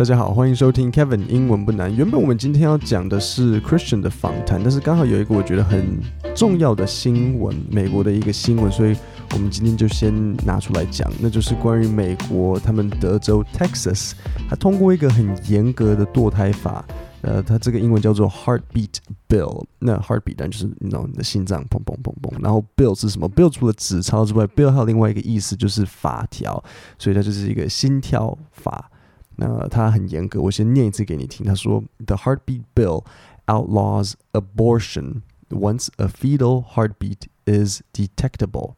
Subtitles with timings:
[0.00, 1.94] 大家好，欢迎收听 Kevin 英文不难。
[1.94, 6.00] 原本我们今天要讲的是 Christian 的访谈，但是刚好有一个我觉得很
[6.34, 8.96] 重要的新闻，美国的一个新闻，所以
[9.34, 14.12] 我们今天就先拿出来讲，那就是关于美国他们德州 Texas，
[14.48, 16.82] 他通过一个很严格的堕胎法，
[17.20, 18.94] 呃，它这个英文叫做 Heartbeat
[19.28, 19.66] Bill。
[19.80, 26.64] 那 Heartbeat 当然就是你知道你的心脏砰砰砰砰，然后 Bill 是什么？Bill 除了纸钞之外，Bill 还有另外一个意思就是法条，
[26.98, 28.90] 所以它就是一个心跳法。
[29.39, 31.45] 那他很严格，我先念一次给你听。
[31.45, 33.05] 他说：“The heartbeat bill
[33.47, 38.75] outlaws abortion once a fetal heartbeat is detectable,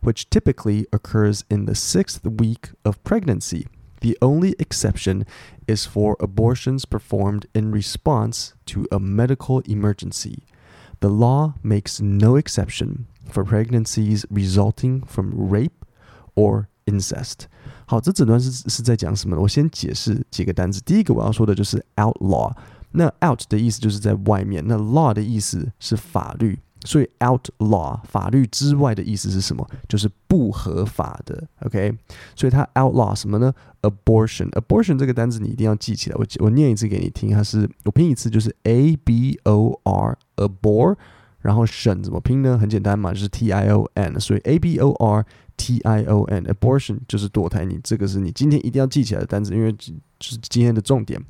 [0.00, 3.66] which typically occurs in the sixth week of pregnancy.
[4.00, 5.24] The only exception
[5.66, 10.44] is for abortions performed in response to a medical emergency.
[11.00, 15.84] The law makes no exception for pregnancies resulting from rape
[16.34, 17.45] or incest.”
[17.85, 19.41] 好，这整段是是在讲什么呢？
[19.41, 20.81] 我先解释几个单词。
[20.83, 22.51] 第一个我要说的就是 outlaw，
[22.91, 29.67] 那 out 的意思就是在外面，那 law 的意思是法律，所以 outlaw 法律之外的意思是什么？
[29.89, 31.43] 就是不合法的。
[31.65, 31.93] OK，
[32.35, 36.15] 所以它 outlaw 什么呢？abortion，abortion 这个单词你一定要记起来。
[36.17, 40.95] 我我念一次给你听，它是我拼一次就是 a b o r abor，
[41.41, 42.57] 然后 tion 怎么拼呢？
[42.57, 45.25] 很简单嘛，就是 t i o n，所以 a b o r。
[45.55, 51.21] T I O N abortion 就是堕胎，你这个是你今天一定要记起来的单词，因为就是今天的重点。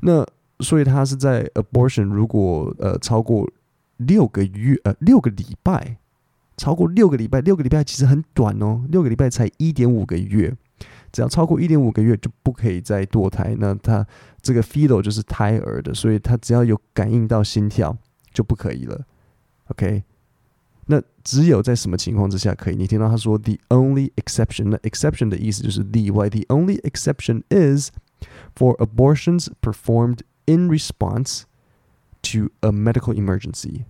[0.00, 0.26] 那
[0.60, 3.48] 所以它是在 abortion 如果呃超过
[3.98, 5.96] 六个月呃六个礼拜，
[6.56, 10.54] 超过六个礼拜，六个礼拜其实很短哦，六个礼拜才一点五个月，
[11.12, 13.54] 只要超过一点五个月就不可以再堕胎。
[13.58, 14.06] 那它
[14.42, 17.96] 这个 fetal 就是胎儿的，所以它只要有感应到心跳
[18.32, 19.04] 就不可以了。
[19.68, 20.02] OK。
[20.87, 22.75] 那只有在什么情况之下可以？
[22.75, 26.29] 你听到他说 “the only exception”，那 exception 的意思就是例外。
[26.29, 27.91] The only exception is
[28.55, 31.43] for abortions performed in response
[32.23, 33.85] to a medical emergency.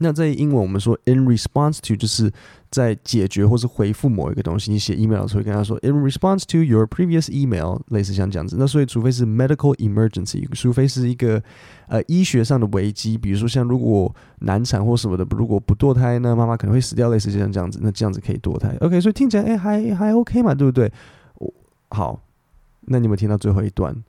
[0.00, 2.32] 那在英文，我们说 in response to 就是
[2.70, 4.70] 在解决或是回复某一个东西。
[4.70, 8.54] 你写 email 的时候跟他说 in response to your previous email，类似像这样子。
[8.58, 11.42] 那所以，除非是 medical emergency，除非是一个
[11.88, 18.76] 呃医学上的危机，比如说像如果难产或什么的，如果不堕胎呢，妈妈可能会死掉，类似像这样子，那这样子可以堕胎。
[18.80, 20.92] OK，所以听起来哎还还 OK 嘛，对不对？
[21.90, 22.20] 好，
[22.82, 24.04] 那你们听到最后一段，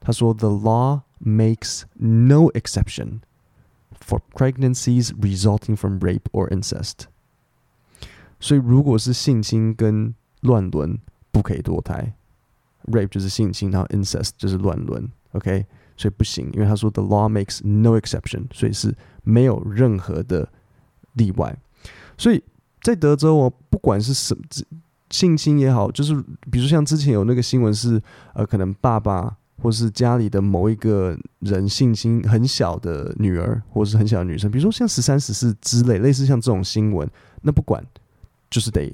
[0.00, 3.20] 他说 The law makes no exception。
[4.02, 7.04] For pregnancies resulting from rape or incest，
[8.40, 10.98] 所以如果是性侵跟乱伦，
[11.30, 12.14] 不可以堕胎。
[12.86, 15.06] Rape 就是性侵，然后 incest 就是乱伦。
[15.32, 15.66] OK，
[15.98, 20.48] 所以不行，因为他说 The law makes no exception，所以是没有任何的
[21.12, 21.56] 例外。
[22.16, 22.42] 所以
[22.80, 24.42] 在德州哦，不管是什么
[25.10, 29.36] 性侵也好，就是比如像之前有那个新闻是，呃，可能爸爸。
[29.62, 37.06] 或是家里的某一个人性心很小的女儿，或是很小的女生，比如说像十三、十四之类，类似像这种新闻，
[37.42, 37.84] 那不管，
[38.48, 38.90] 就是得，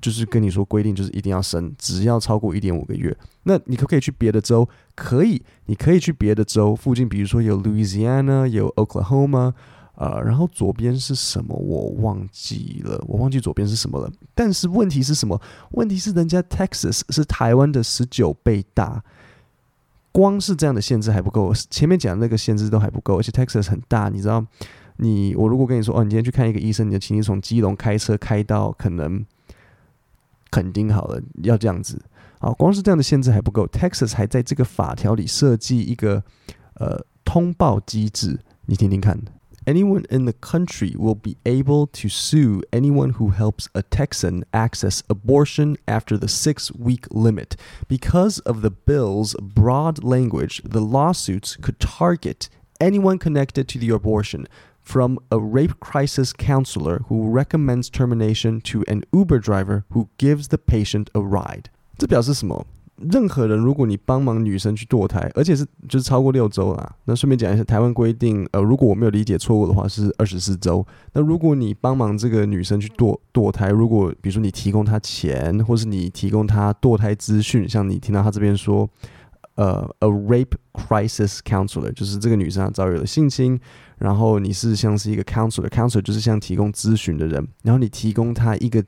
[0.00, 3.16] 就是跟你说规定，就是一定要生，只要超过一点五个月。
[3.42, 4.68] 那你可不可以去别的州？
[4.94, 9.52] 可以，你可以去别的州附近，比如说有 Louisiana，有 Oklahoma，
[9.96, 11.56] 呃，然后左边是什么？
[11.56, 14.08] 我忘记了，我忘记左边是什么了。
[14.32, 15.40] 但是问题是什么？
[15.72, 19.02] 问题是人家 Texas 是台湾的十九倍大。
[20.14, 24.46] 光是这样的限制还不够，前面讲的那个限制都还不够，而且 Texas 很大，你知道，
[24.98, 29.26] 你我如果跟你说，哦，你今天去看一个医生，你就请你从基隆开车开到可能
[30.52, 32.00] 肯定好了，要这样子，
[32.38, 36.22] 啊，光是这样的限制还不够，Texas 还在这个法条里设计一个
[36.74, 39.20] 呃通报机制，你听听看。
[39.67, 45.77] Anyone in the country will be able to sue anyone who helps a Texan access abortion
[45.87, 47.55] after the six week limit.
[47.87, 52.49] Because of the bill's broad language, the lawsuits could target
[52.79, 54.47] anyone connected to the abortion,
[54.81, 60.57] from a rape crisis counselor who recommends termination to an Uber driver who gives the
[60.57, 61.69] patient a ride.
[61.97, 62.65] 这表示什么？
[62.96, 70.86] 任何人，如果你帮忙女生去堕胎，而且是就是超过六周啦，那顺便讲一下，台湾规定，呃，如果我没有理解错误的话，是二十四周。
[71.12, 78.88] 那如果你帮忙这个女生去堕堕胎，如果比如说你提供她钱，或是你提供她堕胎资讯，像你听到她这边说，
[79.56, 83.58] 呃，a rape crisis counselor，就是这个女生遭遇了性侵，
[83.98, 88.84] 然后你是像是一个 counselor，counselor 就是像提供咨询的人，然后你提供她一个。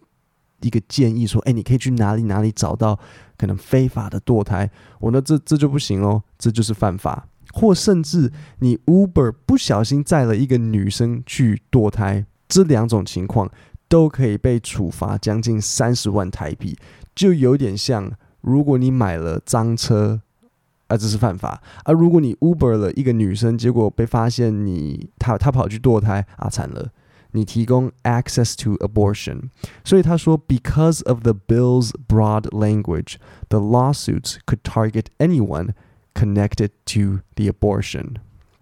[0.61, 2.99] 一个建议说，哎，你可以去哪里哪里找到
[3.37, 4.71] 可能非法的堕胎？
[5.01, 7.29] 我呢，这这就不行哦，这就是犯法。
[7.53, 13.51] 或甚至你 Uber 不小心载了一个女生去堕胎，这两种情况
[13.89, 16.77] 都可以被处罚将近三十万台币，
[17.15, 18.13] 就有点像
[18.43, 20.21] 如果你买了赃车
[20.89, 21.93] 啊，这是犯法啊。
[21.93, 26.91] 如果你 Uber 了一个女生，结果被发现你她她跑去堕胎啊，惨了。
[27.36, 29.50] 你提供 access to abortion，
[29.86, 33.16] 所以他说，because of the bill's broad language,
[33.50, 35.74] the lawsuits could target anyone
[36.14, 38.16] connected to the abortion。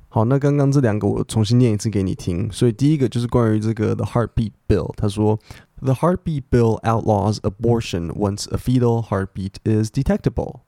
[0.10, 2.52] 好，那刚刚这两个我重新念一次给你听。
[2.52, 5.40] 所以第一个就是关于这个 the heartbeat bill，他说，
[5.82, 10.62] the heartbeat bill outlaws abortion once a fetal heartbeat is detectable。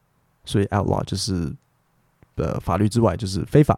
[0.45, 1.55] 所以 outlaw 就是
[2.35, 3.77] 呃法律之外，就是非法。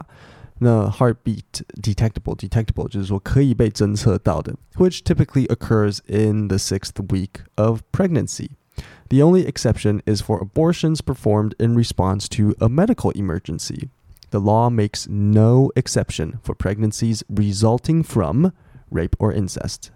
[0.60, 8.52] 那 heartbeat detectable detectable 就是说可以被侦测到的，which typically occurs in the sixth week of pregnancy.
[9.10, 13.90] The only exception is for abortions performed in response to a medical emergency.
[14.32, 18.52] The law makes no exception for pregnancies resulting from
[18.90, 19.92] rape or incest.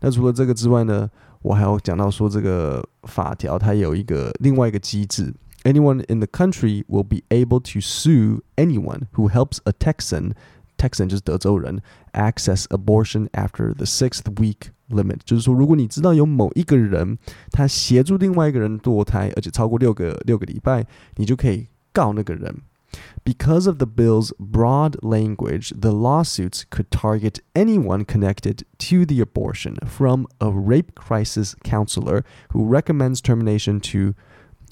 [0.00, 1.10] 那除了这个之外呢，
[1.42, 5.34] 我还要讲到说这个法条它有一个另外一个机制。
[5.66, 10.34] anyone in the country will be able to sue anyone who helps a Texan,
[10.76, 11.80] Texan 就是德州人，
[12.12, 15.20] access abortion after the sixth week limit。
[15.24, 17.18] 就是说，如果你知道有某一个人
[17.50, 20.86] 他协助另外一个人堕胎，而且超过六个六个礼拜，
[21.16, 22.62] 你就可以告那个人。
[23.24, 30.26] Because of the bill's broad language, the lawsuits could target anyone connected to the abortion, from
[30.40, 34.14] a rape crisis counselor who recommends termination to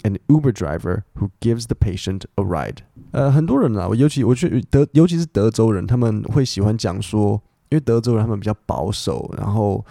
[0.06, 2.84] An Uber driver who gives the patient a ride。
[3.10, 9.84] 呃，很多人啊，尤其我觉得德，尤其是德州人，他们会喜欢讲说，因为德州人他们比较保守，然后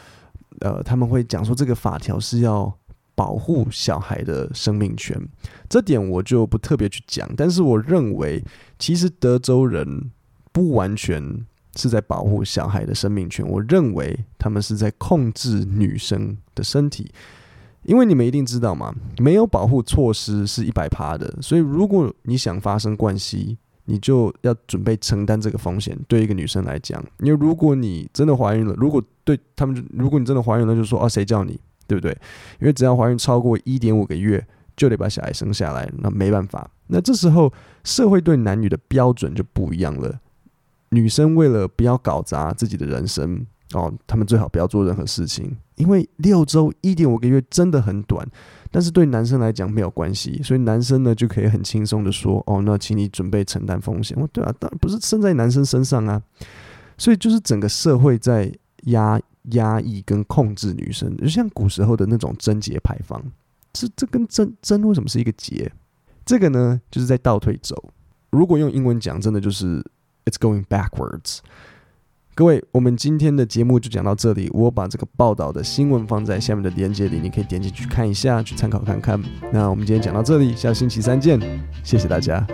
[0.60, 2.72] 呃，他们会讲说这个法条是要
[3.16, 5.20] 保护小孩的生命权。
[5.68, 8.40] 这点我就不特别去讲，但是我认为，
[8.78, 10.12] 其实德州人
[10.52, 11.44] 不完全
[11.74, 17.10] 是在保护小孩的生命权，我认为他们是在控制女生的身体。
[17.84, 25.98] 因为你们一定知道嘛，没有保护措施是一百趴的，所以如果你想发生关系，你就要准备承担这个风险。
[26.08, 32.10] 对一个女生来讲，因为如果你真的怀孕了，如果对他们，如果你真的怀孕了，就说啊，谁叫你，对不对？
[32.60, 34.44] 因为只要怀孕超过一点五个月，
[34.76, 36.70] 就得把小孩生下来，那没办法。
[36.86, 37.52] 那这时候
[37.82, 40.18] 社会对男女的标准就不一样了。
[40.90, 43.46] 女生为了不要搞砸自己的人生。
[43.72, 48.26] 哦，他们最好不要做任何事情，因为六周一点五个月真的很短，
[48.70, 54.16] 但是对男生来讲没有关系，所以男生呢就可以很轻松的说，哦，那请你准备承担风险。
[54.20, 56.22] 哦，对啊，当然不是生在男生身上啊，
[56.96, 58.52] 所以就是整个社会在
[58.84, 63.22] 压压抑跟控制女生，就像古时候的那种贞节牌坊，
[63.72, 65.70] 这这跟贞贞为什么是一个节？
[66.24, 67.90] 这个呢就是在倒退走。
[68.30, 69.84] 如果用英文讲，真的就是
[70.24, 71.38] it's going backwards。
[72.36, 74.50] 各位，我们今天的节目就讲到这里。
[74.52, 79.22] 我把这个报道的新闻放在下面的链接里，你可以点进去看一下，去参考看看。
[79.52, 81.38] 那我们今天讲到这里，下星期三见，
[81.84, 82.44] 谢谢大家。